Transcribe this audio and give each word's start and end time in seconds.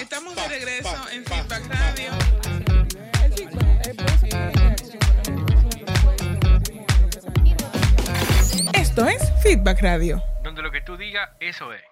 Estamos 0.00 0.34
de 0.36 0.48
regreso 0.48 1.08
en 1.10 1.24
Feedback 1.24 1.66
Radio. 1.68 2.10
Esto 8.74 9.06
es 9.06 9.22
Feedback 9.42 9.82
Radio. 9.82 10.22
Donde 10.42 10.62
lo 10.62 10.70
que 10.70 10.80
tú 10.80 10.96
digas, 10.96 11.30
eso 11.40 11.72
es. 11.72 11.82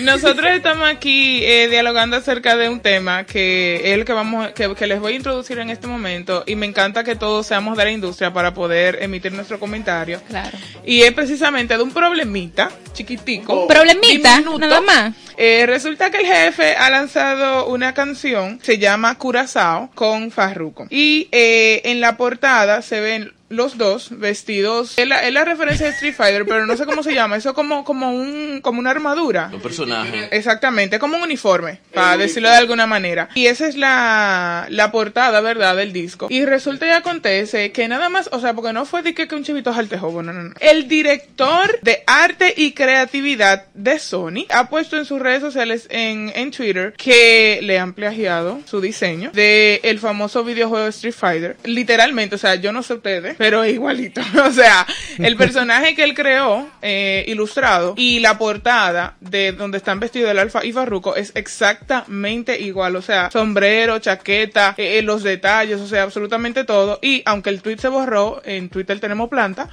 Nosotros 0.00 0.50
estamos 0.52 0.88
aquí 0.88 1.42
eh, 1.44 1.68
dialogando 1.68 2.16
acerca 2.16 2.56
de 2.56 2.68
un 2.68 2.80
tema 2.80 3.24
que 3.24 3.76
es 3.76 3.92
el 3.92 4.04
que 4.04 4.12
vamos 4.12 4.52
que, 4.52 4.74
que 4.74 4.86
les 4.86 5.00
voy 5.00 5.14
a 5.14 5.16
introducir 5.16 5.58
en 5.58 5.70
este 5.70 5.86
momento 5.86 6.44
y 6.46 6.56
me 6.56 6.66
encanta 6.66 7.04
que 7.04 7.16
todos 7.16 7.46
seamos 7.46 7.76
de 7.76 7.84
la 7.84 7.90
industria 7.90 8.32
para 8.32 8.54
poder 8.54 9.02
emitir 9.02 9.32
nuestro 9.32 9.58
comentario. 9.58 10.20
Claro. 10.28 10.56
Y 10.84 11.02
es 11.02 11.12
precisamente 11.12 11.76
de 11.76 11.82
un 11.82 11.92
problemita 11.92 12.70
chiquitico. 12.92 13.62
Un 13.62 13.68
problemita, 13.68 14.38
diminuto. 14.38 14.58
nada 14.58 14.80
más. 14.80 15.14
Eh, 15.36 15.64
resulta 15.66 16.10
que 16.10 16.18
el 16.18 16.26
jefe 16.26 16.76
ha 16.76 16.88
lanzado 16.88 17.66
una 17.66 17.92
canción, 17.92 18.58
se 18.62 18.78
llama 18.78 19.16
Curazao, 19.18 19.90
con 19.94 20.30
Farruko. 20.30 20.86
Y 20.88 21.28
eh, 21.32 21.82
en 21.84 22.00
la 22.00 22.16
portada 22.16 22.80
se 22.82 23.00
ven 23.00 23.32
los 23.48 23.78
dos 23.78 24.08
vestidos, 24.10 24.98
es 24.98 25.06
la, 25.06 25.26
es 25.26 25.32
la 25.32 25.44
referencia 25.44 25.86
de 25.86 25.92
Street 25.92 26.14
Fighter, 26.14 26.44
pero 26.46 26.66
no 26.66 26.76
sé 26.76 26.86
cómo 26.86 27.02
se 27.02 27.14
llama, 27.14 27.36
eso 27.36 27.54
como, 27.54 27.84
como 27.84 28.12
un, 28.12 28.60
como 28.62 28.80
una 28.80 28.90
armadura. 28.90 29.50
Un 29.52 29.60
personaje. 29.60 30.28
Exactamente, 30.30 30.98
como 30.98 31.16
un 31.16 31.22
uniforme, 31.22 31.80
para 31.92 32.16
decirlo 32.16 32.48
de 32.48 32.56
alguna 32.56 32.86
manera. 32.86 33.28
Y 33.34 33.46
esa 33.46 33.66
es 33.66 33.76
la, 33.76 34.66
la 34.70 34.90
portada, 34.90 35.40
¿verdad?, 35.40 35.76
del 35.76 35.92
disco. 35.92 36.26
Y 36.30 36.44
resulta 36.44 36.86
y 36.86 36.90
acontece 36.90 37.72
que 37.72 37.88
nada 37.88 38.08
más, 38.08 38.28
o 38.32 38.40
sea, 38.40 38.54
porque 38.54 38.72
no 38.72 38.84
fue 38.86 39.02
de 39.02 39.14
que, 39.14 39.28
que 39.28 39.34
un 39.34 39.44
chivito 39.44 39.72
jaltejo, 39.72 40.22
no, 40.22 40.32
no, 40.32 40.42
no. 40.42 40.54
El 40.60 40.88
director 40.88 41.78
de 41.82 42.02
arte 42.06 42.54
y 42.56 42.72
creatividad 42.72 43.66
de 43.74 43.98
Sony 43.98 44.46
ha 44.50 44.68
puesto 44.68 44.96
en 44.96 45.04
sus 45.04 45.20
redes 45.20 45.40
sociales, 45.40 45.86
en, 45.90 46.32
en 46.34 46.50
Twitter, 46.50 46.94
que 46.96 47.60
le 47.62 47.78
han 47.78 47.92
plagiado 47.92 48.60
su 48.66 48.80
diseño 48.80 49.30
de 49.32 49.80
el 49.82 49.98
famoso 49.98 50.44
videojuego 50.44 50.86
Street 50.88 51.14
Fighter. 51.14 51.56
Literalmente, 51.64 52.36
o 52.36 52.38
sea, 52.38 52.54
yo 52.56 52.72
no 52.72 52.82
sé 52.82 52.94
ustedes, 52.94 53.35
pero 53.36 53.64
es 53.64 53.74
igualito. 53.74 54.20
o 54.44 54.52
sea, 54.52 54.86
el 55.18 55.36
personaje 55.36 55.94
que 55.94 56.04
él 56.04 56.14
creó, 56.14 56.68
eh, 56.82 57.24
ilustrado, 57.28 57.94
y 57.96 58.20
la 58.20 58.38
portada 58.38 59.16
de 59.20 59.52
donde 59.52 59.78
están 59.78 60.00
vestidos 60.00 60.30
el 60.30 60.38
Alfa 60.38 60.64
y 60.64 60.72
Farruko 60.72 61.16
es 61.16 61.32
exactamente 61.34 62.60
igual. 62.60 62.96
O 62.96 63.02
sea, 63.02 63.30
sombrero, 63.30 63.98
chaqueta, 63.98 64.74
eh, 64.76 64.98
eh, 64.98 65.02
los 65.02 65.22
detalles, 65.22 65.80
o 65.80 65.86
sea, 65.86 66.02
absolutamente 66.02 66.64
todo. 66.64 66.98
Y 67.02 67.22
aunque 67.26 67.50
el 67.50 67.62
tweet 67.62 67.78
se 67.78 67.88
borró, 67.88 68.40
en 68.44 68.68
Twitter 68.68 69.00
tenemos 69.00 69.28
planta. 69.28 69.68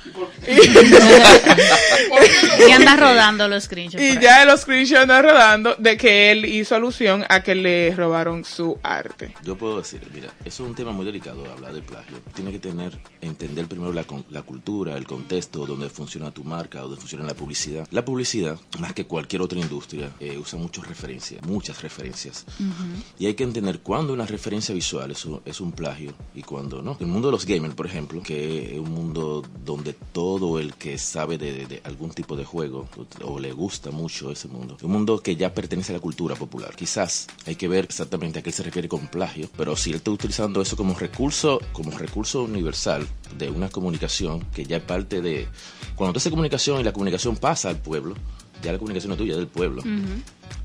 Y 0.48 2.72
anda 2.72 2.96
rodando 2.96 3.48
los 3.48 3.64
screenshots. 3.66 4.04
Y 4.04 4.20
ya 4.20 4.46
los 4.46 4.62
screenshots 4.62 5.02
andan 5.02 5.24
rodando 5.24 5.76
de 5.78 5.98
que 5.98 6.32
él 6.32 6.46
hizo 6.46 6.76
alusión 6.76 7.26
a 7.30 7.42
que 7.42 7.56
le 7.56 7.94
robaron 7.96 8.46
su 8.46 8.78
arte. 8.84 9.34
Yo 9.44 9.58
puedo 9.58 9.78
decir, 9.78 10.02
mira, 10.14 10.30
eso 10.46 10.64
es 10.64 10.70
un 10.70 10.76
tema 10.76 10.92
muy 10.92 11.06
delicado 11.06 11.44
hablar 11.52 11.74
de 11.74 11.82
plagio. 11.82 12.18
Tiene 12.34 12.52
que 12.52 12.60
tener, 12.60 12.98
entender 13.54 13.68
primero 13.70 13.94
la, 13.94 14.06
la 14.32 14.42
cultura, 14.42 14.98
el 14.98 15.06
contexto, 15.06 15.66
donde 15.66 15.90
funciona 15.90 16.32
tu 16.32 16.44
marca, 16.44 16.82
donde 16.82 16.98
funciona 16.98 17.24
la 17.26 17.34
publicidad. 17.36 17.88
La 17.92 18.04
publicidad, 18.04 18.60
más 18.80 18.94
que 18.94 19.06
cualquier 19.06 19.42
otra 19.42 19.60
industria, 19.60 20.12
eh, 20.20 20.38
usa 20.38 20.58
muchas 20.60 20.88
referencias, 20.88 21.46
muchas 21.46 21.82
referencias. 21.82 22.46
Y 23.20 23.28
hay 23.28 23.36
que 23.36 23.44
entender 23.44 23.80
cuándo 23.82 24.14
una 24.14 24.26
referencia 24.26 24.74
visual 24.74 25.12
es 25.12 25.26
un, 25.26 25.42
es 25.46 25.62
un 25.62 25.72
plagio 25.72 26.14
y 26.34 26.42
cuándo 26.42 26.82
no. 26.82 26.98
El 27.00 27.08
mundo 27.08 27.28
de 27.28 27.34
los 27.34 27.46
gamers, 27.46 27.76
por 27.76 27.86
ejemplo, 27.86 28.22
que 28.24 28.74
es 28.74 28.80
un 28.80 28.92
mundo 28.92 29.44
donde 29.66 29.94
todo 29.94 30.60
el 30.60 30.74
que 30.74 30.98
sabe 30.98 31.38
de, 31.38 31.54
de- 31.54 31.66
de 31.68 31.82
algún 31.84 32.12
tipo 32.12 32.36
de 32.36 32.46
juego 32.46 32.88
o, 33.22 33.34
o 33.34 33.40
le 33.40 33.52
gusta 33.54 33.92
mucho 33.92 34.32
ese 34.32 34.48
mundo, 34.48 34.78
un 34.82 34.92
mundo 34.92 35.20
que 35.22 35.36
ya 35.36 35.54
pertenece 35.54 35.92
a 35.92 35.96
la 35.96 36.02
cultura 36.02 36.36
popular. 36.36 36.76
Quizás 36.76 37.28
hay 37.46 37.56
que 37.56 37.68
ver 37.68 37.86
exactamente 37.86 38.40
a 38.40 38.42
qué 38.44 38.52
se 38.52 38.64
refiere 38.64 38.88
con 38.90 39.08
plagio, 39.08 39.50
pero 39.56 39.76
si 39.76 39.90
él 39.92 39.98
está 39.98 40.12
utilizando 40.12 40.62
eso 40.62 40.76
como 40.76 40.94
recurso, 40.98 41.60
como 41.72 41.92
recurso 41.98 42.44
universal 42.44 43.08
de 43.38 43.43
una 43.50 43.70
comunicación 43.70 44.42
que 44.54 44.66
ya 44.66 44.78
es 44.78 44.84
parte 44.84 45.22
de... 45.22 45.48
Cuando 45.96 46.14
tú 46.14 46.18
haces 46.18 46.30
comunicación 46.30 46.80
y 46.80 46.84
la 46.84 46.94
comunicación 46.94 47.36
pasa 47.36 47.70
al 47.70 47.78
pueblo, 47.78 48.16
ya 48.62 48.72
la 48.72 48.78
comunicación 48.78 49.10
no 49.10 49.16
es 49.16 49.20
tuya, 49.20 49.34
es 49.34 49.38
del 49.38 49.48
pueblo. 49.48 49.84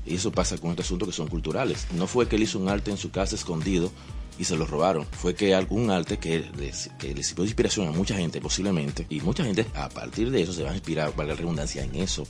Y 0.05 0.15
eso 0.15 0.31
pasa 0.31 0.57
con 0.57 0.71
estos 0.71 0.85
asuntos 0.85 1.07
que 1.07 1.13
son 1.13 1.27
culturales. 1.27 1.87
No 1.93 2.07
fue 2.07 2.27
que 2.27 2.35
él 2.35 2.43
hizo 2.43 2.57
un 2.59 2.69
arte 2.69 2.91
en 2.91 2.97
su 2.97 3.11
casa 3.11 3.35
escondido 3.35 3.91
y 4.39 4.45
se 4.45 4.55
lo 4.55 4.65
robaron. 4.65 5.05
Fue 5.11 5.35
que 5.35 5.53
algún 5.53 5.91
arte 5.91 6.17
que 6.17 6.45
les, 6.57 6.89
que 6.97 7.13
les 7.13 7.27
sirvió 7.27 7.43
de 7.43 7.49
inspiración 7.49 7.87
a 7.87 7.91
mucha 7.91 8.15
gente, 8.15 8.39
posiblemente. 8.41 9.05
Y 9.09 9.21
mucha 9.21 9.43
gente, 9.43 9.65
a 9.75 9.89
partir 9.89 10.31
de 10.31 10.41
eso, 10.41 10.53
se 10.53 10.63
va 10.63 10.71
a 10.71 10.73
inspirar, 10.73 11.13
valga 11.15 11.33
la 11.33 11.39
redundancia, 11.39 11.83
en 11.83 11.95
eso 11.95 12.25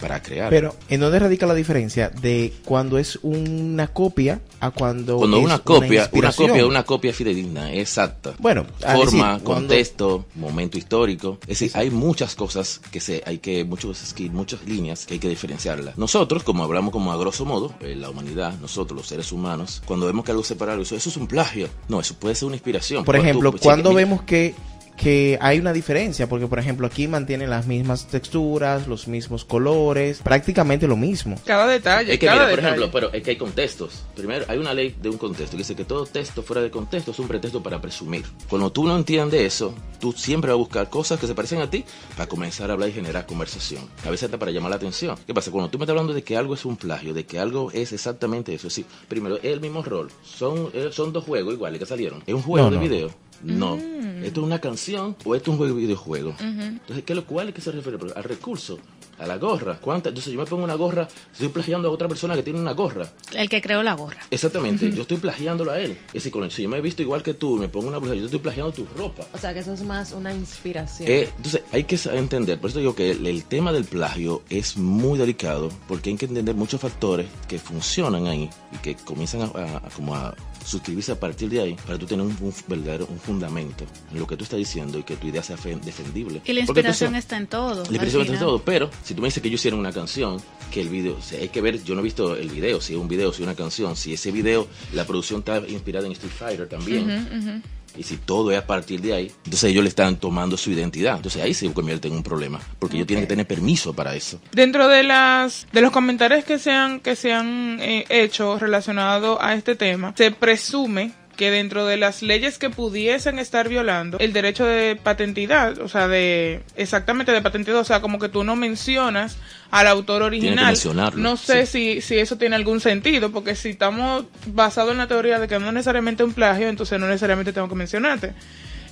para 0.00 0.22
crear. 0.22 0.50
Pero, 0.50 0.74
¿en 0.88 1.00
dónde 1.00 1.18
radica 1.18 1.46
la 1.46 1.54
diferencia 1.54 2.08
de 2.10 2.52
cuando 2.64 2.98
es 2.98 3.18
una 3.22 3.88
copia 3.88 4.40
a 4.60 4.70
cuando, 4.70 5.18
Cuando 5.18 5.38
es 5.38 5.44
una 5.44 5.58
copia, 5.58 5.88
una 5.88 5.96
inspiración? 6.02 6.48
copia, 6.48 6.66
una 6.66 6.82
copia 6.84 7.12
fidedigna, 7.12 7.72
exacta. 7.72 8.34
Bueno, 8.38 8.64
forma, 8.80 9.04
decir, 9.04 9.20
cuando- 9.20 9.42
contexto, 9.44 10.26
momento 10.34 10.78
histórico. 10.78 11.38
Es 11.42 11.60
decir, 11.60 11.70
hay 11.74 11.90
muchas 11.90 12.34
cosas 12.34 12.80
que 12.90 13.00
se, 13.00 13.22
hay 13.26 13.38
que, 13.38 13.64
muchos 13.64 13.98
skills, 13.98 14.32
muchas 14.32 14.64
líneas 14.66 15.06
que 15.06 15.14
hay 15.14 15.20
que 15.20 15.28
diferenciarlas. 15.28 15.96
Nosotros, 15.98 16.42
como 16.42 16.64
hablamos 16.64 16.92
como 16.92 17.12
a 17.12 17.16
grosso 17.16 17.44
modo, 17.44 17.74
eh, 17.80 17.94
la 17.96 18.10
humanidad, 18.10 18.58
nosotros 18.60 18.96
los 18.96 19.06
seres 19.06 19.32
humanos, 19.32 19.82
cuando 19.86 20.06
vemos 20.06 20.24
que 20.24 20.30
algo 20.30 20.44
se 20.44 20.56
para, 20.56 20.74
eso, 20.80 20.96
eso 20.96 21.08
es 21.08 21.16
un 21.16 21.26
plagio. 21.34 21.68
No, 21.88 22.00
eso 22.00 22.14
puede 22.14 22.34
ser 22.34 22.46
una 22.46 22.56
inspiración. 22.56 23.04
Por 23.04 23.16
ejemplo, 23.16 23.50
tú- 23.52 23.58
cuando 23.58 23.92
vemos 23.92 24.22
que, 24.22 24.54
que 24.96 25.38
hay 25.40 25.58
una 25.58 25.72
diferencia, 25.72 26.28
porque 26.28 26.46
por 26.46 26.58
ejemplo 26.58 26.86
aquí 26.86 27.08
mantienen 27.08 27.50
las 27.50 27.66
mismas 27.66 28.06
texturas, 28.06 28.86
los 28.86 29.08
mismos 29.08 29.44
colores, 29.44 30.20
prácticamente 30.22 30.86
lo 30.86 30.96
mismo. 30.96 31.36
Cada 31.44 31.66
detalle, 31.66 32.12
Es 32.14 32.18
que 32.18 32.26
cada 32.26 32.38
mira, 32.44 32.50
por 32.50 32.56
detalle. 32.56 32.76
ejemplo, 32.76 32.90
pero 33.00 33.12
es 33.12 33.22
que 33.22 33.30
hay 33.30 33.36
contextos. 33.36 34.04
Primero, 34.14 34.44
hay 34.48 34.58
una 34.58 34.72
ley 34.72 34.94
de 35.02 35.08
un 35.08 35.18
contexto 35.18 35.52
que 35.56 35.62
dice 35.62 35.74
que 35.74 35.84
todo 35.84 36.06
texto 36.06 36.42
fuera 36.42 36.62
de 36.62 36.70
contexto 36.70 37.10
es 37.10 37.18
un 37.18 37.28
pretexto 37.28 37.62
para 37.62 37.80
presumir. 37.80 38.24
Cuando 38.48 38.70
tú 38.70 38.84
no 38.84 38.96
entiendes 38.96 39.40
eso, 39.42 39.74
tú 40.00 40.12
siempre 40.12 40.50
vas 40.50 40.54
a 40.54 40.58
buscar 40.58 40.88
cosas 40.90 41.18
que 41.18 41.26
se 41.26 41.34
parecen 41.34 41.60
a 41.60 41.68
ti 41.68 41.84
para 42.16 42.28
comenzar 42.28 42.70
a 42.70 42.74
hablar 42.74 42.88
y 42.88 42.92
generar 42.92 43.26
conversación. 43.26 43.82
A 44.06 44.10
veces 44.10 44.24
hasta 44.24 44.38
para 44.38 44.52
llamar 44.52 44.70
la 44.70 44.76
atención. 44.76 45.16
¿Qué 45.26 45.34
pasa? 45.34 45.50
Cuando 45.50 45.70
tú 45.70 45.78
me 45.78 45.84
estás 45.84 45.92
hablando 45.92 46.12
de 46.14 46.22
que 46.22 46.36
algo 46.36 46.54
es 46.54 46.64
un 46.64 46.76
plagio, 46.76 47.14
de 47.14 47.26
que 47.26 47.38
algo 47.38 47.70
es 47.72 47.92
exactamente 47.92 48.54
eso, 48.54 48.68
es 48.68 48.74
decir, 48.76 48.86
primero, 49.08 49.36
es 49.38 49.44
el 49.44 49.60
mismo 49.60 49.82
rol. 49.82 50.10
Son, 50.22 50.70
eh, 50.72 50.90
son 50.92 51.12
dos 51.12 51.24
juegos 51.24 51.54
iguales 51.54 51.78
que 51.80 51.86
salieron. 51.86 52.22
¿Es 52.26 52.34
un 52.34 52.42
juego 52.42 52.66
No, 52.66 52.70
de 52.70 52.76
no. 52.76 52.82
video? 52.82 53.10
No. 53.44 53.76
¿Esto 53.76 54.40
es 54.40 54.46
una 54.46 54.58
canción 54.60 55.16
o 55.24 55.34
esto 55.34 55.50
es 55.50 55.52
un 55.52 55.56
juego 55.58 55.74
de 55.74 55.80
videojuego? 55.82 56.34
Entonces, 56.40 57.04
¿qué 57.04 57.12
es 57.12 57.16
lo 57.16 57.26
cual 57.26 57.48
es 57.48 57.54
que 57.54 57.60
se 57.60 57.70
refiere? 57.72 57.98
Al 58.16 58.24
recurso, 58.24 58.78
a 59.18 59.26
la 59.26 59.36
gorra. 59.36 59.78
¿Cuánta? 59.80 60.08
Entonces, 60.08 60.32
yo 60.32 60.38
me 60.38 60.46
pongo 60.46 60.64
una 60.64 60.74
gorra, 60.74 61.06
estoy 61.32 61.48
plagiando 61.48 61.88
a 61.88 61.90
otra 61.90 62.08
persona 62.08 62.34
que 62.34 62.42
tiene 62.42 62.58
una 62.58 62.72
gorra. 62.72 63.06
El 63.34 63.48
que 63.50 63.60
creó 63.60 63.82
la 63.82 63.92
gorra. 63.94 64.18
Exactamente, 64.30 64.90
yo 64.92 65.02
estoy 65.02 65.18
plagiándolo 65.18 65.72
a 65.72 65.78
él. 65.78 65.98
Es 66.14 66.24
decir, 66.24 66.32
si 66.50 66.62
yo 66.62 66.68
me 66.70 66.78
he 66.78 66.80
visto 66.80 67.02
igual 67.02 67.22
que 67.22 67.34
tú 67.34 67.56
me 67.56 67.68
pongo 67.68 67.88
una 67.88 67.98
blusa, 67.98 68.14
yo 68.14 68.24
estoy 68.24 68.40
plagiando 68.40 68.72
tu 68.72 68.86
ropa. 68.96 69.26
O 69.34 69.38
sea, 69.38 69.52
que 69.52 69.60
eso 69.60 69.74
es 69.74 69.82
más 69.82 70.12
una 70.12 70.32
inspiración. 70.32 71.08
Eh, 71.10 71.28
entonces, 71.36 71.62
hay 71.72 71.84
que 71.84 71.98
entender, 72.14 72.58
por 72.58 72.70
eso 72.70 72.78
digo 72.78 72.94
que 72.94 73.10
el, 73.10 73.26
el 73.26 73.44
tema 73.44 73.72
del 73.72 73.84
plagio 73.84 74.42
es 74.48 74.76
muy 74.78 75.18
delicado, 75.18 75.68
porque 75.86 76.08
hay 76.10 76.16
que 76.16 76.26
entender 76.26 76.54
muchos 76.54 76.80
factores 76.80 77.26
que 77.46 77.58
funcionan 77.58 78.26
ahí 78.26 78.48
y 78.72 78.78
que 78.78 78.94
comienzan 78.96 79.42
a, 79.42 79.44
a- 79.44 79.76
a 79.76 79.90
como 79.94 80.14
a 80.14 80.34
suscribirse 80.64 81.12
a 81.12 81.20
partir 81.20 81.50
de 81.50 81.60
ahí 81.60 81.76
para 81.86 81.98
tú 81.98 82.06
tener 82.06 82.24
un, 82.24 82.34
un 82.40 82.54
verdadero 82.66 83.06
un 83.06 83.18
fundamento 83.34 83.84
en 84.12 84.18
lo 84.20 84.26
que 84.26 84.36
tú 84.36 84.44
estás 84.44 84.58
diciendo 84.58 84.98
y 84.98 85.02
que 85.02 85.16
tu 85.16 85.26
idea 85.26 85.42
sea 85.42 85.56
fe- 85.56 85.76
defendible. 85.84 86.40
Y 86.44 86.52
la 86.52 86.60
inspiración 86.60 87.10
sabes- 87.10 87.24
está 87.24 87.36
en 87.36 87.46
todo. 87.46 87.74
la 87.84 87.90
inspiración 87.90 88.22
está 88.22 88.34
en 88.34 88.40
todo, 88.40 88.62
pero 88.62 88.90
si 89.02 89.14
tú 89.14 89.22
me 89.22 89.28
dices 89.28 89.42
que 89.42 89.50
yo 89.50 89.56
hiciera 89.56 89.76
una 89.76 89.92
canción, 89.92 90.40
que 90.70 90.80
el 90.80 90.88
video, 90.88 91.16
o 91.16 91.22
sea, 91.22 91.40
hay 91.40 91.48
que 91.48 91.60
ver, 91.60 91.82
yo 91.84 91.94
no 91.94 92.00
he 92.00 92.04
visto 92.04 92.36
el 92.36 92.48
video, 92.48 92.80
si 92.80 92.94
es 92.94 92.98
un 92.98 93.08
video, 93.08 93.32
si 93.32 93.42
es 93.42 93.46
una 93.46 93.54
canción, 93.56 93.96
si 93.96 94.14
ese 94.14 94.30
video, 94.30 94.66
la 94.92 95.04
producción 95.04 95.40
está 95.40 95.58
inspirada 95.68 96.06
en 96.06 96.12
Street 96.12 96.32
Fighter 96.32 96.68
también. 96.68 97.62
Y 97.96 98.02
si 98.02 98.16
todo 98.16 98.50
es 98.50 98.58
a 98.58 98.66
partir 98.66 99.00
de 99.00 99.12
ahí, 99.12 99.30
entonces 99.44 99.70
ellos 99.70 99.84
le 99.84 99.88
están 99.88 100.16
tomando 100.16 100.56
su 100.56 100.68
identidad. 100.72 101.14
Entonces 101.14 101.40
ahí 101.40 101.54
se 101.54 101.72
convierte 101.72 102.08
en 102.08 102.14
un 102.14 102.24
problema, 102.24 102.60
porque 102.80 102.96
ellos 102.96 103.06
tienen 103.06 103.22
que 103.24 103.28
tener 103.28 103.46
permiso 103.46 103.92
para 103.94 104.16
eso. 104.16 104.40
Dentro 104.50 104.88
de 104.88 105.04
las 105.04 105.68
de 105.72 105.80
los 105.80 105.92
comentarios 105.92 106.44
que 106.44 106.58
se 106.58 106.72
han 106.72 106.98
que 106.98 107.14
se 107.14 107.32
han 107.32 107.78
eh, 107.80 108.04
hecho 108.08 108.58
relacionados 108.58 109.38
a 109.40 109.54
este 109.54 109.76
tema, 109.76 110.12
se 110.16 110.32
presume 110.32 111.12
que 111.36 111.50
dentro 111.50 111.86
de 111.86 111.96
las 111.96 112.22
leyes 112.22 112.58
que 112.58 112.70
pudiesen 112.70 113.38
estar 113.38 113.68
violando 113.68 114.18
el 114.18 114.32
derecho 114.32 114.64
de 114.64 114.96
patentidad, 114.96 115.78
o 115.78 115.88
sea, 115.88 116.08
de 116.08 116.62
exactamente 116.76 117.32
de 117.32 117.42
patentidad, 117.42 117.78
o 117.78 117.84
sea, 117.84 118.00
como 118.00 118.18
que 118.18 118.28
tú 118.28 118.44
no 118.44 118.56
mencionas 118.56 119.36
al 119.70 119.86
autor 119.86 120.22
original. 120.22 120.76
no 121.16 121.36
sé 121.36 121.66
si 121.66 122.00
si 122.00 122.18
eso 122.18 122.36
tiene 122.36 122.56
algún 122.56 122.80
sentido, 122.80 123.30
porque 123.30 123.54
si 123.56 123.70
estamos 123.70 124.24
basados 124.46 124.92
en 124.92 124.98
la 124.98 125.08
teoría 125.08 125.38
de 125.38 125.48
que 125.48 125.58
no 125.58 125.68
es 125.68 125.72
necesariamente 125.74 126.24
un 126.24 126.32
plagio, 126.32 126.68
entonces 126.68 126.98
no 127.00 127.06
necesariamente 127.06 127.52
tengo 127.52 127.68
que 127.68 127.74
mencionarte. 127.74 128.32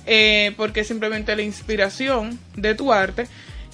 Eh, 0.05 0.53
porque 0.57 0.81
es 0.81 0.87
simplemente 0.87 1.33
la 1.33 1.43
inspiración 1.43 2.37
de 2.57 2.75
tu 2.75 2.91
arte 2.91 3.27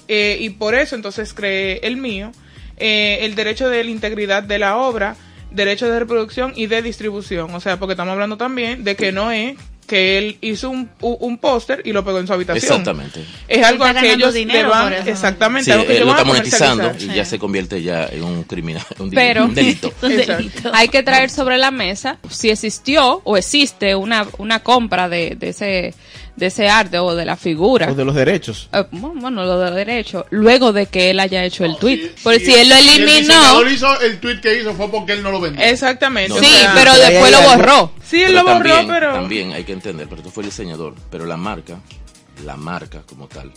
eh, 0.06 0.38
y 0.40 0.50
por 0.50 0.76
eso 0.76 0.94
entonces 0.94 1.34
creé 1.34 1.80
el 1.82 1.96
mío, 1.96 2.30
eh, 2.76 3.18
el 3.22 3.34
derecho 3.34 3.68
de 3.68 3.82
la 3.82 3.90
integridad 3.90 4.42
de 4.42 4.58
la 4.58 4.76
obra, 4.76 5.16
derecho 5.50 5.88
de 5.88 5.98
reproducción 5.98 6.52
y 6.56 6.66
de 6.66 6.82
distribución. 6.82 7.54
O 7.54 7.60
sea, 7.60 7.78
porque 7.78 7.92
estamos 7.92 8.12
hablando 8.12 8.36
también 8.36 8.84
de 8.84 8.96
que 8.96 9.12
no 9.12 9.30
es 9.30 9.56
que 9.86 10.18
él 10.18 10.38
hizo 10.40 10.70
un, 10.70 10.88
un 11.00 11.38
póster 11.38 11.82
y 11.84 11.92
lo 11.92 12.04
pegó 12.04 12.20
en 12.20 12.26
su 12.28 12.32
habitación. 12.32 12.62
Exactamente. 12.80 13.24
Es 13.48 13.66
algo 13.66 13.84
a 13.84 13.92
que 13.92 14.12
ellos 14.12 14.32
le 14.34 14.62
van, 14.62 14.92
exactamente, 14.92 15.64
Sí, 15.64 15.70
algo 15.72 15.84
que 15.86 15.96
él 15.98 16.04
lo 16.04 16.10
está 16.12 16.22
monetizando 16.24 16.92
y 16.96 17.06
ya 17.06 17.24
se 17.24 17.40
convierte 17.40 17.82
ya 17.82 18.06
en 18.06 18.22
un 18.22 18.44
criminal, 18.44 18.84
un, 19.00 19.10
Pero- 19.10 19.46
un 19.46 19.54
delito. 19.54 19.92
Un 20.02 20.16
delito. 20.16 20.70
Hay 20.72 20.86
que 20.88 21.02
traer 21.02 21.28
sobre 21.28 21.58
la 21.58 21.72
mesa 21.72 22.18
si 22.28 22.50
existió 22.50 23.20
o 23.24 23.36
existe 23.36 23.96
una, 23.96 24.28
una 24.38 24.60
compra 24.62 25.08
de, 25.08 25.34
de 25.36 25.48
ese 25.48 25.94
de 26.40 26.46
ese 26.46 26.68
arte 26.68 26.98
o 26.98 27.14
de 27.14 27.24
la 27.24 27.36
figura. 27.36 27.88
O 27.90 27.94
de 27.94 28.04
los 28.04 28.14
derechos. 28.16 28.68
Eh, 28.72 28.84
bueno, 28.90 29.44
lo 29.44 29.58
de 29.60 29.70
derecho, 29.70 30.26
luego 30.30 30.72
de 30.72 30.86
que 30.86 31.10
él 31.10 31.20
haya 31.20 31.44
hecho 31.44 31.64
el 31.64 31.76
tweet. 31.76 32.12
Porque 32.24 32.40
Sí, 32.40 32.46
si 32.46 32.54
él 32.54 32.68
lo 32.70 32.74
El 32.74 32.88
eliminó, 32.88 33.18
diseñador 33.18 33.70
hizo 33.70 34.00
el 34.00 34.18
tweet 34.18 34.40
que 34.40 34.58
hizo 34.58 34.74
fue 34.74 34.90
porque 34.90 35.12
él 35.12 35.22
no 35.22 35.30
lo 35.30 35.40
vendió. 35.40 35.62
Exactamente. 35.64 36.30
No, 36.30 36.36
o 36.36 36.38
sí, 36.40 36.46
sea, 36.46 36.72
pero 36.74 36.92
después 36.94 37.30
lo 37.30 37.38
algo- 37.38 37.56
borró. 37.56 37.92
Sí, 38.02 38.22
él 38.22 38.34
lo 38.34 38.42
borró, 38.42 38.54
también, 38.54 38.88
pero... 38.88 39.12
también 39.12 39.52
hay 39.52 39.62
que 39.64 39.72
entender, 39.72 40.08
pero 40.08 40.22
tú 40.22 40.30
fue 40.30 40.42
el 40.42 40.48
diseñador, 40.50 40.94
pero 41.10 41.26
la 41.26 41.36
marca, 41.36 41.78
la 42.44 42.56
marca 42.56 43.02
como 43.06 43.28
tal, 43.28 43.52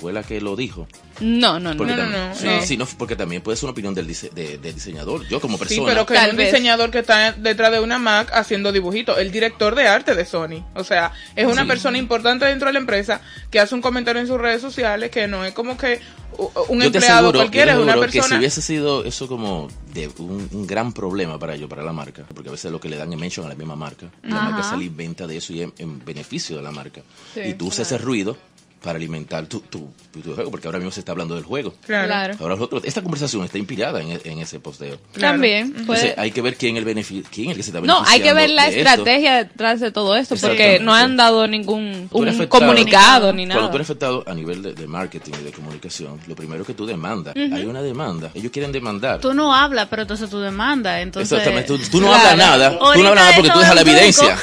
fue 0.00 0.12
la 0.12 0.22
que 0.22 0.40
lo 0.40 0.56
dijo. 0.56 0.86
No, 1.20 1.58
no, 1.60 1.70
no. 1.72 1.76
Porque 1.76 1.92
No, 1.94 1.98
no, 1.98 2.02
también, 2.04 2.28
no, 2.30 2.34
sí, 2.34 2.46
no. 2.46 2.62
sí, 2.62 2.76
no, 2.76 2.86
porque 2.98 3.16
también 3.16 3.42
puede 3.42 3.56
ser 3.56 3.64
una 3.66 3.72
opinión 3.72 3.94
del, 3.94 4.06
dise- 4.06 4.30
de- 4.30 4.58
del 4.58 4.74
diseñador. 4.74 5.26
Yo 5.28 5.40
como 5.40 5.54
Sí, 5.58 5.64
persona, 5.64 5.86
pero 5.88 6.06
que 6.06 6.14
Tal 6.14 6.26
no 6.26 6.30
un 6.32 6.36
vez. 6.36 6.52
diseñador 6.52 6.90
que 6.90 6.98
está 7.00 7.32
detrás 7.32 7.72
de 7.72 7.80
una 7.80 7.98
Mac 7.98 8.30
haciendo 8.32 8.70
dibujitos, 8.72 9.18
el 9.18 9.30
director 9.32 9.74
de 9.74 9.88
arte 9.88 10.14
de 10.14 10.24
Sony. 10.24 10.64
O 10.74 10.84
sea, 10.84 11.12
es 11.34 11.46
una 11.46 11.62
Sí. 11.62 11.68
persona 11.68 11.98
importante 11.98 12.44
dentro 12.46 12.66
de 12.68 12.72
la 12.74 12.78
empresa 12.78 13.20
que 13.50 13.60
hace 13.60 13.74
un 13.74 13.80
comentario 13.82 14.20
en 14.22 14.28
sus 14.28 14.38
redes 14.40 14.60
sociales 14.62 15.10
que 15.10 15.26
no 15.26 15.44
es 15.44 15.52
como 15.54 15.76
que 15.76 16.00
un 16.36 16.80
yo 16.80 16.90
te 16.92 16.98
empleado 16.98 17.18
aseguro, 17.28 17.38
cualquiera, 17.40 17.72
es 17.72 17.78
una 17.78 17.92
aseguro 17.92 18.06
que 18.06 18.12
si 18.12 18.18
persona. 18.18 18.38
hubiese 18.38 18.62
sido 18.62 19.04
eso 19.04 19.26
como 19.28 19.68
de 19.92 20.08
un, 20.18 20.48
un 20.52 20.66
gran 20.66 20.92
problema 20.92 21.38
para 21.38 21.54
ellos, 21.54 21.68
para 21.68 21.82
la 21.82 21.92
marca, 21.92 22.24
porque 22.34 22.48
a 22.48 22.52
veces 22.52 22.70
lo 22.70 22.78
que 22.80 22.88
le 22.88 22.96
dan 22.96 23.12
es 23.12 23.18
mention 23.18 23.46
a 23.46 23.48
la 23.48 23.54
misma 23.54 23.76
marca, 23.76 24.10
la 24.22 24.36
Ajá. 24.36 24.50
marca 24.50 24.62
sale 24.62 24.84
inventa 24.84 25.26
de 25.26 25.36
eso 25.38 25.52
y 25.52 25.62
en, 25.62 25.72
en 25.78 26.04
beneficio 26.04 26.56
de 26.56 26.62
la 26.62 26.70
marca. 26.70 27.02
Sí, 27.34 27.40
y 27.40 27.54
tú 27.54 27.68
usas 27.68 27.86
ese 27.86 27.98
ruido 27.98 28.36
para 28.82 28.96
alimentar 28.96 29.46
tu, 29.46 29.60
tu, 29.60 29.88
tu 30.12 30.34
juego, 30.34 30.50
porque 30.50 30.68
ahora 30.68 30.78
mismo 30.78 30.92
se 30.92 31.00
está 31.00 31.12
hablando 31.12 31.34
del 31.34 31.44
juego. 31.44 31.74
Claro. 31.84 32.06
Claro. 32.06 32.36
Ahora 32.40 32.54
nosotros- 32.54 32.82
esta 32.84 33.02
conversación 33.02 33.44
está 33.44 33.58
inspirada 33.58 34.00
en, 34.00 34.20
en 34.24 34.38
ese 34.38 34.60
posteo. 34.60 34.98
Claro. 35.12 35.34
También. 35.34 35.74
Entonces 35.76 36.12
puede- 36.12 36.14
hay 36.16 36.30
que 36.30 36.40
ver 36.42 36.56
quién, 36.56 36.76
el 36.76 36.86
benefi- 36.86 37.24
quién 37.30 37.46
es 37.46 37.50
el 37.52 37.56
que 37.56 37.62
se 37.64 37.70
está 37.70 37.80
No, 37.80 38.02
hay 38.06 38.20
que 38.20 38.32
ver 38.32 38.50
la 38.50 38.62
beneficiando 38.66 38.70
de 38.70 38.80
esto. 38.80 38.90
estrategia 39.02 39.34
detrás 39.44 39.80
de 39.80 39.90
todo 39.90 40.16
esto, 40.16 40.36
porque 40.36 40.78
no 40.80 40.94
han 40.94 41.16
dado 41.16 41.46
ningún 41.48 42.08
un 42.10 42.28
afectado. 42.28 42.48
comunicado 42.48 43.32
ni 43.32 43.42
Cuando 43.46 43.54
nada. 43.62 43.70
tú 43.70 43.76
eres 43.76 43.86
afectado 43.90 44.24
a 44.26 44.34
nivel 44.34 44.62
de, 44.62 44.74
de 44.74 44.86
marketing 44.86 45.32
y 45.40 45.44
de 45.44 45.52
comunicación, 45.52 46.20
lo 46.26 46.36
primero 46.36 46.64
que 46.64 46.74
tú 46.74 46.86
demandas, 46.86 47.34
hay 47.36 47.64
una 47.64 47.82
demanda, 47.82 48.30
ellos 48.34 48.52
quieren 48.52 48.70
demandar. 48.72 49.20
Tú 49.20 49.34
no 49.34 49.54
hablas, 49.54 49.88
pero 49.88 50.02
entonces 50.02 50.30
tú 50.30 50.38
demandas. 50.38 51.00
Entonces, 51.02 51.32
Exactamente, 51.32 51.66
tú, 51.66 51.78
tú 51.90 52.00
no 52.00 52.08
Claro. 52.08 52.28
hablas 52.28 52.36
nada, 52.48 52.70
tú 52.70 52.76
no 52.78 52.86
Ahorita 52.86 53.08
hablas 53.08 53.24
nada 53.24 53.36
porque 53.36 53.50
tú 53.50 53.58
dejas 53.58 53.74
la 53.74 53.80
evidencia. 53.80 54.38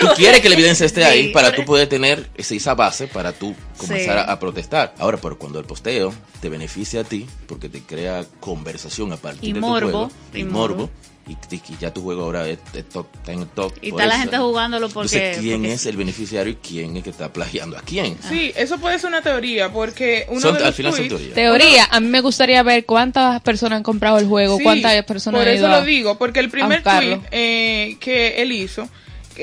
Tú 0.00 0.06
quieres 0.16 0.40
que 0.40 0.48
la 0.48 0.54
evidencia 0.54 0.86
esté 0.86 1.04
ahí 1.04 1.26
Sí, 1.26 1.28
para 1.32 1.52
tú 1.52 1.64
poder 1.64 1.88
tener 1.88 2.28
esa, 2.36 2.54
esa 2.54 2.74
base 2.74 3.06
para 3.08 3.32
tú 3.32 3.54
comenzar 3.80 4.18
Sí. 4.18 4.24
a, 4.28 4.32
a 4.32 4.38
protestar. 4.38 4.94
Ahora, 4.98 5.18
pero 5.18 5.38
cuando 5.38 5.58
el 5.58 5.64
posteo 5.64 6.12
te 6.40 6.48
beneficia 6.48 7.00
a 7.00 7.04
ti, 7.04 7.26
porque 7.46 7.68
te 7.68 7.80
crea 7.80 8.24
conversación 8.40 9.12
a 9.12 9.16
partir 9.16 9.50
Y 9.50 9.52
de 9.52 9.60
morbo, 9.60 9.80
tu 9.80 9.90
juego, 9.92 10.10
y 10.34 10.38
y 10.40 10.44
morbo. 10.44 10.76
morbo, 10.76 10.90
y, 11.28 11.32
y 11.54 11.76
ya 11.80 11.92
tu 11.94 12.02
juego 12.02 12.24
ahora 12.24 12.48
es, 12.48 12.58
es 12.74 12.88
top, 12.88 13.06
está 13.14 13.32
en 13.32 13.40
el 13.42 13.46
top. 13.48 13.72
Y 13.82 13.90
está 13.90 14.06
la 14.06 14.14
eso. 14.14 14.22
gente 14.22 14.38
jugándolo 14.38 14.88
porque- 14.88 15.16
Entonces, 15.16 15.38
¿quién 15.38 15.60
porque 15.60 15.72
es 15.74 15.86
el 15.86 15.96
beneficiario 15.96 16.52
y 16.52 16.56
quién 16.56 16.96
es 16.96 17.04
que 17.04 17.10
está 17.10 17.32
plagiando 17.32 17.78
a 17.78 17.82
quién? 17.82 18.16
Sí, 18.28 18.52
eso 18.56 18.78
puede 18.78 18.98
ser 18.98 19.08
una 19.10 19.22
teoría 19.22 19.72
porque 19.72 20.26
uno 20.28 20.40
Son- 20.40 20.58
de 20.58 20.64
al 20.64 20.72
final 20.72 20.92
son 20.92 21.04
tweets- 21.04 21.08
teorías. 21.08 21.34
Teoría, 21.34 21.84
a 21.90 22.00
mí 22.00 22.08
me 22.08 22.20
gustaría 22.20 22.62
ver 22.64 22.84
cuántas 22.84 23.40
personas 23.42 23.76
han 23.76 23.82
comprado 23.84 24.18
el 24.18 24.26
juego, 24.26 24.56
Sí, 24.56 24.64
cuántas 24.64 25.04
personas 25.04 25.40
Por 25.40 25.48
han 25.48 25.54
eso 25.54 25.66
ido 25.66 25.74
a- 25.74 25.78
lo 25.80 25.86
digo, 25.86 26.18
porque 26.18 26.40
el 26.40 26.50
primer 26.50 26.82
tweet 26.82 27.20
eh, 27.30 27.96
que 28.00 28.42
él 28.42 28.50
hizo, 28.50 28.88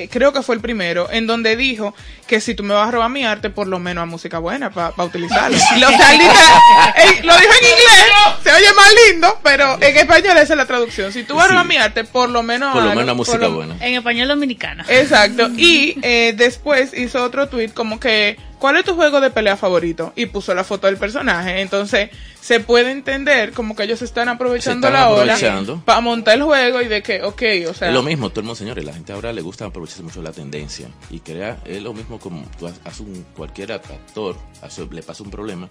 creo 0.09 0.33
que 0.33 0.41
fue 0.41 0.55
el 0.55 0.61
primero, 0.61 1.09
en 1.11 1.27
donde 1.27 1.55
dijo 1.55 1.95
que 2.27 2.41
si 2.41 2.53
tú 2.55 2.63
me 2.63 2.73
vas 2.73 2.87
a 2.87 2.91
robar 2.91 3.09
mi 3.09 3.23
arte, 3.23 3.49
por 3.49 3.67
lo 3.67 3.79
menos 3.79 4.03
a 4.03 4.05
música 4.05 4.39
buena 4.39 4.69
para 4.69 4.91
utilizarlo. 5.03 5.57
Y 5.75 5.79
lo, 5.79 5.87
o 5.87 5.91
sea, 5.91 6.13
él 6.13 6.19
dice- 6.19 7.17
él 7.19 7.25
lo 7.27 7.33
dijo 7.37 7.51
en 7.61 7.65
inglés, 7.65 8.07
se 8.43 8.51
oye 8.53 8.73
más 8.75 8.89
lindo, 9.09 9.39
pero 9.43 9.77
en 9.81 9.97
español 9.97 10.37
esa 10.37 10.53
es 10.53 10.57
la 10.57 10.65
traducción. 10.65 11.11
Si 11.13 11.23
tú 11.23 11.35
vas 11.35 11.45
a 11.45 11.47
robar 11.49 11.63
Sí. 11.63 11.69
mi 11.69 11.77
arte, 11.77 12.03
por 12.03 12.29
lo 12.29 12.43
menos 12.43 12.73
Por 12.73 12.83
lo 12.83 12.89
menos 12.89 13.05
por 13.07 13.15
música 13.15 13.37
lo- 13.39 13.55
buena. 13.55 13.75
En 13.79 13.95
español 13.95 14.27
dominicano. 14.27 14.83
Exacto. 14.87 15.49
Y 15.57 15.97
eh, 16.03 16.33
después 16.35 16.93
hizo 16.97 17.23
otro 17.23 17.47
tweet 17.47 17.69
como 17.69 17.99
que, 17.99 18.37
¿cuál 18.59 18.77
es 18.77 18.85
tu 18.85 18.95
juego 18.95 19.21
de 19.21 19.29
pelea 19.29 19.57
favorito? 19.57 20.13
Y 20.15 20.27
puso 20.27 20.53
la 20.53 20.63
foto 20.63 20.87
del 20.87 20.97
personaje. 20.97 21.61
Entonces, 21.61 22.09
se 22.41 22.59
puede 22.59 22.91
entender 22.91 23.51
como 23.53 23.75
que 23.75 23.83
ellos 23.83 24.01
están 24.01 24.29
aprovechando 24.29 24.87
están 24.87 24.99
la 25.01 25.09
ola 25.09 25.33
aprovechando. 25.33 25.81
para 25.85 26.01
montar 26.01 26.35
el 26.37 26.43
juego 26.43 26.81
y 26.81 26.87
de 26.87 27.01
que, 27.03 27.21
ok, 27.23 27.41
o 27.69 27.73
sea... 27.73 27.89
Es 27.89 27.93
lo 27.93 28.03
mismo, 28.03 28.29
todo 28.29 28.39
el 28.41 28.45
mundo, 28.45 28.55
señores, 28.55 28.85
la 28.85 28.93
gente 28.93 29.11
ahora 29.13 29.33
le 29.33 29.41
gusta 29.41 29.65
aprovecharse 29.65 30.03
mucho 30.03 30.21
la 30.21 30.31
tendencia 30.31 30.87
y 31.09 31.19
crea, 31.19 31.57
es 31.65 31.81
lo 31.81 31.93
mismo 31.93 32.19
como 32.19 32.43
tú 32.57 32.67
haces 32.67 32.99
un, 33.01 33.25
cualquier 33.35 33.71
actor, 33.73 34.35
hace- 34.61 34.85
le 34.89 35.03
pasa 35.03 35.23
un 35.23 35.29
problema 35.31 35.67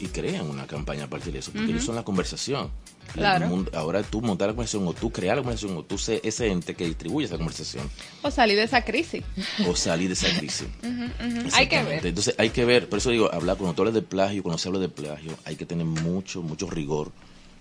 y 0.00 0.06
crean 0.08 0.48
una 0.48 0.66
campaña 0.66 1.04
a 1.04 1.06
partir 1.08 1.32
de 1.32 1.38
eso, 1.40 1.52
porque 1.52 1.70
ellos 1.70 1.84
son 1.84 1.94
la 1.94 2.02
conversación. 2.02 2.70
Claro. 3.12 3.48
mundo- 3.48 3.72
ahora 3.74 4.04
tú 4.04 4.20
montar 4.22 4.46
la 4.48 4.54
conversación 4.54 4.86
o 4.86 4.92
tú 4.92 5.10
crear 5.10 5.36
la 5.36 5.42
conversación 5.42 5.76
o 5.76 5.82
tú 5.82 5.98
ser 5.98 6.20
ese 6.22 6.46
ente 6.46 6.74
que 6.76 6.84
distribuye 6.86 7.26
esa 7.26 7.36
conversación 7.38 7.90
o 8.22 8.30
salir 8.30 8.56
de 8.56 8.62
esa 8.62 8.84
crisis. 8.84 9.24
o 9.66 9.74
salir 9.74 10.06
de 10.06 10.14
esa 10.14 10.28
crisis. 10.38 10.68
Hay 11.54 11.66
que 11.68 11.82
ver. 11.82 12.06
Entonces 12.06 12.36
hay 12.38 12.50
que 12.50 12.64
ver, 12.64 12.88
por 12.88 12.98
eso 13.00 13.10
digo, 13.10 13.28
hablar 13.34 13.56
cuando 13.56 13.74
tú 13.74 13.82
hablas 13.82 13.94
de 13.94 14.02
plagio, 14.02 14.44
cuando 14.44 14.58
se 14.58 14.68
habla 14.68 14.78
de 14.80 14.88
plagio, 14.88 15.32
hay 15.44 15.56
que 15.56 15.66
tener 15.66 15.86
mucho, 15.86 16.40
mucho 16.42 16.70
rigor 16.70 17.10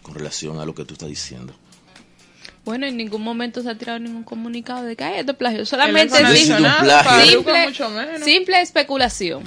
con 0.03 0.13
relación 0.13 0.59
a 0.59 0.65
lo 0.65 0.75
que 0.75 0.85
tú 0.85 0.93
estás 0.93 1.09
diciendo. 1.09 1.55
Bueno, 2.63 2.85
en 2.85 2.97
ningún 2.97 3.23
momento 3.23 3.63
se 3.63 3.69
ha 3.71 3.75
tirado 3.75 3.97
ningún 3.97 4.23
comunicado 4.23 4.83
de 4.83 4.95
que 4.95 5.03
hay 5.03 5.19
esto 5.21 5.31
es 5.31 5.37
plagio. 5.39 5.65
Solamente 5.65 6.15
plagio. 6.19 7.25
Simple, 7.25 8.23
simple 8.23 8.61
especulación. 8.61 9.43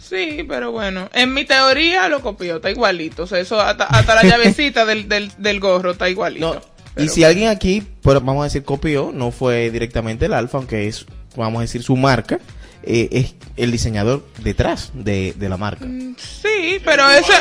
Sí, 0.00 0.44
pero 0.48 0.72
bueno, 0.72 1.08
en 1.12 1.32
mi 1.34 1.44
teoría 1.44 2.08
lo 2.08 2.20
copió, 2.20 2.56
está 2.56 2.70
igualito. 2.70 3.24
O 3.24 3.26
sea, 3.26 3.38
eso 3.38 3.60
hasta, 3.60 3.84
hasta 3.84 4.14
la 4.14 4.22
llavecita 4.24 4.84
del, 4.84 5.08
del, 5.08 5.30
del 5.38 5.60
gorro 5.60 5.92
está 5.92 6.08
igualito. 6.08 6.54
No, 6.54 6.60
Pero 6.94 7.06
y 7.06 7.08
si 7.08 7.22
alguien 7.24 7.48
aquí, 7.48 7.82
pues, 8.02 8.16
vamos 8.16 8.40
a 8.40 8.44
decir, 8.44 8.64
copió, 8.64 9.10
no 9.12 9.30
fue 9.30 9.70
directamente 9.70 10.26
el 10.26 10.32
alfa, 10.32 10.58
aunque 10.58 10.88
es, 10.88 11.06
vamos 11.36 11.58
a 11.58 11.62
decir, 11.62 11.82
su 11.82 11.96
marca, 11.96 12.40
eh, 12.82 13.08
es 13.12 13.34
el 13.56 13.70
diseñador 13.70 14.26
detrás 14.38 14.90
de, 14.94 15.34
de 15.36 15.48
la 15.50 15.58
marca. 15.58 15.84
Sí, 16.16 16.80
pero 16.82 17.08
eso, 17.10 17.32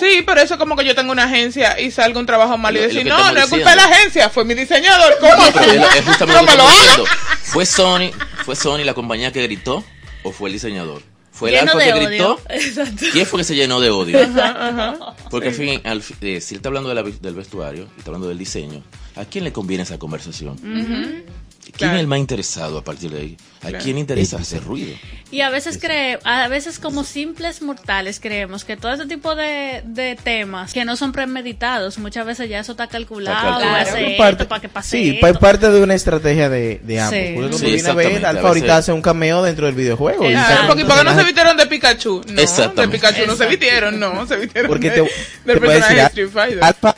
sí, 0.00 0.22
pero 0.24 0.40
eso 0.40 0.56
como 0.56 0.76
que 0.76 0.84
yo 0.86 0.94
tengo 0.94 1.12
una 1.12 1.24
agencia 1.24 1.78
y 1.78 1.90
salga 1.90 2.18
un 2.18 2.24
trabajo 2.26 2.56
mal 2.56 2.74
y 2.76 2.80
decir, 2.80 3.06
no, 3.06 3.32
no 3.32 3.38
es 3.38 3.46
culpa 3.50 3.70
de 3.70 3.76
la 3.76 3.84
agencia, 3.84 4.30
fue 4.30 4.44
mi 4.44 4.54
diseñador, 4.54 5.14
¿cómo 5.20 5.34
No, 5.34 5.52
pero 5.52 5.72
es, 5.72 5.96
es 5.96 6.04
justamente 6.04 6.26
No 6.26 6.40
lo 6.40 6.42
me 6.42 6.50
que 6.52 6.56
lo 6.56 6.62
hagas. 6.64 7.00
¿Fue 7.42 7.66
Sony, 7.66 8.10
¿Fue 8.44 8.56
Sony 8.56 8.78
la 8.84 8.94
compañía 8.94 9.30
que 9.30 9.42
gritó 9.42 9.84
o 10.22 10.32
fue 10.32 10.48
el 10.48 10.54
diseñador? 10.54 11.02
¿Fue 11.38 11.50
el 11.50 11.56
alfa 11.58 11.78
que 11.78 11.92
odio. 11.92 12.08
gritó? 12.08 12.40
Exacto. 12.48 13.04
¿Quién 13.12 13.24
fue 13.24 13.38
que 13.38 13.44
se 13.44 13.54
llenó 13.54 13.78
de 13.80 13.90
odio? 13.90 14.18
Porque 15.30 15.48
al 15.48 15.54
fin, 15.54 15.80
eh, 16.20 16.40
si 16.40 16.54
él 16.54 16.58
está 16.58 16.68
hablando 16.68 16.88
de 16.88 16.96
la 16.96 17.04
del 17.04 17.34
vestuario, 17.36 17.84
y 17.94 17.98
está 17.98 18.10
hablando 18.10 18.26
del 18.26 18.38
diseño, 18.38 18.82
¿a 19.14 19.24
quién 19.24 19.44
le 19.44 19.52
conviene 19.52 19.84
esa 19.84 20.00
conversación? 20.00 20.56
¿Quién 21.68 21.90
Claro. 21.90 21.96
es 21.96 22.00
el 22.00 22.06
más 22.06 22.18
interesado 22.18 22.78
a 22.78 22.82
partir 22.84 23.10
de 23.10 23.20
ahí? 23.20 23.36
¿A 23.62 23.72
quién 23.78 23.98
interesa 23.98 24.36
hacer 24.38 24.64
ruido? 24.64 24.94
Y 25.30 25.42
a 25.42 25.50
veces 25.50 25.78
cree, 25.78 26.18
a 26.24 26.48
veces 26.48 26.78
como 26.78 27.04
simples 27.04 27.60
mortales 27.60 28.18
creemos 28.20 28.64
que 28.64 28.76
todo 28.78 28.92
ese 28.94 29.04
tipo 29.06 29.34
de, 29.36 29.82
de 29.84 30.16
temas 30.16 30.72
que 30.72 30.84
no 30.86 30.96
son 30.96 31.12
premeditados, 31.12 31.98
muchas 31.98 32.24
veces 32.24 32.48
ya 32.48 32.60
eso 32.60 32.72
está 32.72 32.86
calculado, 32.86 33.36
Está 33.36 33.50
calculado. 33.50 33.76
hace 33.82 34.00
Es 34.04 34.10
esto 34.12 34.22
parte- 34.22 34.44
para 34.46 34.60
que 34.62 34.68
pase 34.70 34.90
sí, 34.96 35.10
esto. 35.10 35.20
pa- 35.32 35.38
parte 35.38 35.68
de 35.70 35.82
una 35.82 35.94
estrategia 35.94 36.48
de, 36.48 36.80
de 36.82 37.00
ambos. 37.00 37.14
Sí. 37.18 37.24
Porque 37.34 37.40
cuando 37.40 37.58
Sí, 37.58 37.66
viene 37.66 37.88
a 37.88 37.92
ver, 37.94 38.26
Alfa 38.26 38.42
a 38.44 38.48
ahorita 38.48 38.76
hace 38.78 38.92
un 38.92 39.02
cameo 39.02 39.42
dentro 39.42 39.66
del 39.66 39.74
videojuego. 39.74 40.24
y 40.30 40.34
porque 40.66 40.84
¿por 40.86 40.96
qué 40.98 41.04
no 41.04 41.14
se 41.14 41.24
vistieron 41.24 41.56
de 41.58 41.66
Pikachu? 41.66 42.22
No, 42.28 42.42
de. 42.82 42.88
Pikachu 42.88 43.26
no 43.26 43.36
se 43.36 43.46
vistieron, 43.46 44.00
no, 44.00 44.26
se 44.26 44.36
vistieron 44.36 44.68
Porque 44.70 44.88
de, 44.90 44.96
te, 44.96 45.00
del 45.02 45.10
te 45.44 45.66
personaje 45.66 45.76
decir, 45.94 45.96
de 45.96 46.02
Street 46.06 46.30
Fighter. 46.32 46.64
Alfa 46.64 46.94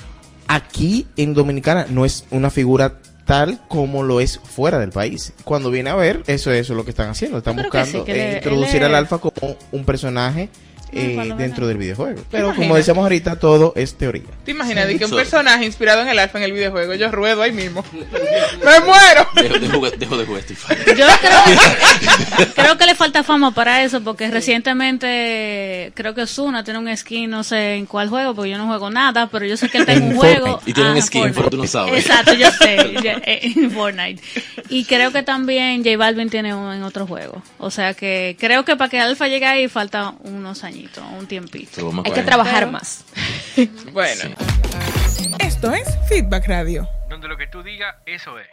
aquí 0.46 1.06
en 1.16 1.34
Dominicana 1.34 1.86
no 1.88 2.04
es 2.04 2.24
una 2.30 2.50
figura 2.50 2.94
tal 3.30 3.60
como 3.68 4.02
lo 4.02 4.20
es 4.20 4.38
fuera 4.42 4.78
del 4.80 4.90
país. 4.90 5.32
Cuando 5.44 5.70
viene 5.70 5.88
a 5.90 5.94
ver, 5.94 6.22
eso, 6.26 6.50
eso 6.52 6.72
es 6.72 6.76
lo 6.76 6.84
que 6.84 6.90
están 6.90 7.08
haciendo. 7.10 7.38
Están 7.38 7.54
que 7.56 7.62
buscando 7.62 8.00
sí, 8.00 8.04
que 8.04 8.12
eh, 8.12 8.28
le- 8.32 8.36
introducir 8.38 8.82
al 8.82 8.94
Alfa 8.94 9.18
como 9.18 9.56
un 9.70 9.84
personaje 9.84 10.48
eh, 10.92 11.16
menos. 11.16 11.38
dentro 11.38 11.66
del 11.66 11.76
videojuego. 11.78 12.20
Pero 12.30 12.54
como 12.54 12.76
decíamos 12.76 13.02
ahorita, 13.02 13.38
todo 13.38 13.72
es 13.76 13.94
teoría. 13.94 14.22
¿Te 14.44 14.50
imaginas 14.52 14.86
de 14.86 14.98
que 14.98 15.04
un 15.04 15.10
So- 15.10 15.16
personaje 15.16 15.64
inspirado 15.64 16.02
en 16.02 16.08
el 16.08 16.18
alfa 16.18 16.38
en 16.38 16.44
el 16.44 16.52
videojuego? 16.52 16.94
Yo 16.94 17.10
ruedo 17.10 17.42
ahí 17.42 17.52
mismo. 17.52 17.84
¡Me 17.92 18.80
muero! 18.80 19.26
Dejo 19.58 19.90
dejo 19.90 20.16
de 20.18 20.26
jugar. 20.26 20.42
Yo 20.96 21.06
creo, 21.20 22.48
creo 22.54 22.78
que 22.78 22.86
le 22.86 22.94
falta 22.94 23.22
fama 23.22 23.52
para 23.52 23.82
eso, 23.84 24.00
porque 24.02 24.30
recientemente 24.30 25.92
creo 25.94 26.14
que 26.14 26.22
Osuna 26.22 26.64
tiene 26.64 26.78
un 26.78 26.96
skin, 26.96 27.30
no 27.30 27.42
sé 27.44 27.74
en 27.74 27.86
cuál 27.86 28.08
juego, 28.08 28.34
porque 28.34 28.50
yo 28.50 28.58
no 28.58 28.66
juego 28.66 28.90
nada, 28.90 29.28
pero 29.28 29.46
yo 29.46 29.56
sé 29.56 29.68
que 29.68 29.78
él 29.78 29.86
tiene 29.86 30.06
un 30.06 30.16
juego. 30.16 30.60
Y 30.66 30.72
tiene 30.72 30.92
un 30.92 31.02
skin, 31.02 31.20
Fortnite. 31.22 31.36
pero 31.38 31.50
tú 31.50 31.56
no 31.56 31.66
sabes. 31.66 32.06
Exacto, 32.06 32.34
yo 32.34 32.50
sé, 32.50 32.74
eh, 33.24 33.52
en 33.56 33.70
Fortnite. 33.70 34.22
Y 34.68 34.84
creo 34.84 35.12
que 35.12 35.22
también 35.22 35.82
J 35.84 35.96
Balvin 35.96 36.30
tiene 36.30 36.54
uno 36.54 36.72
en 36.74 36.82
otro 36.82 37.06
juego. 37.06 37.42
O 37.58 37.70
sea 37.70 37.94
que 37.94 38.36
creo 38.38 38.64
que 38.64 38.76
para 38.76 38.88
que 38.90 39.00
Alfa 39.00 39.28
llegue 39.28 39.46
ahí 39.46 39.68
falta 39.68 40.14
unos 40.22 40.64
un 41.18 41.26
tiempito. 41.26 41.90
Hay 42.04 42.12
que 42.12 42.22
trabajar 42.22 42.70
más. 42.70 43.04
Bueno, 43.92 44.22
Sí. 45.08 45.30
esto 45.40 45.72
es 45.72 45.88
Feedback 46.08 46.46
Radio. 46.46 46.88
Donde 47.08 47.28
lo 47.28 47.36
que 47.36 47.46
tú 47.46 47.62
digas, 47.62 47.96
eso 48.06 48.38
es. 48.38 48.46